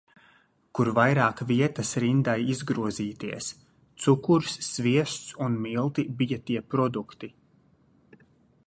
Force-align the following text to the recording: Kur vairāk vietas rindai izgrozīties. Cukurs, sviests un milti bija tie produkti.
Kur 0.77 0.89
vairāk 0.99 1.43
vietas 1.51 1.91
rindai 2.03 2.35
izgrozīties. 2.53 3.51
Cukurs, 4.07 4.57
sviests 4.69 5.37
un 5.49 5.61
milti 5.69 6.09
bija 6.23 6.43
tie 6.51 6.67
produkti. 6.75 7.33